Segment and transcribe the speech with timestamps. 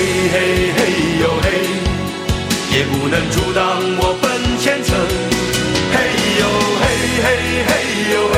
[0.00, 0.80] 嘿嘿嘿
[1.20, 1.46] 呦嘿，
[2.72, 3.60] 也不能阻挡
[3.98, 4.24] 我奔
[4.58, 4.96] 前程。
[5.92, 5.94] 嘿
[6.40, 6.42] 呦
[6.80, 6.82] 嘿
[7.20, 7.26] 嘿
[7.68, 7.70] 嘿
[8.10, 8.34] 呦嘿，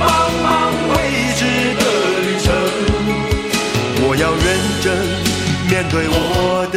[0.00, 0.02] 茫
[0.42, 0.44] 茫
[0.90, 0.94] 未
[1.38, 1.40] 知
[1.78, 1.82] 的
[2.18, 2.50] 旅程，
[4.02, 4.44] 我要认
[4.82, 4.84] 真
[5.70, 6.76] 面对我的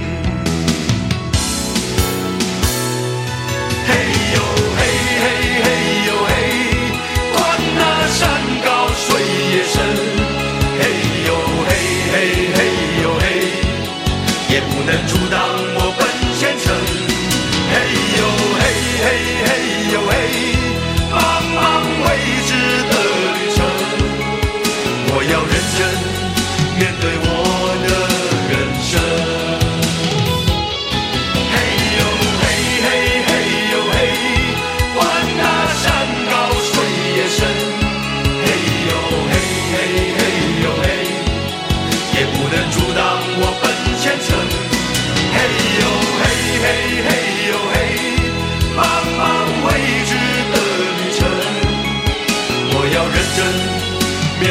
[14.81, 15.20] 也不能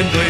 [0.00, 0.29] 面对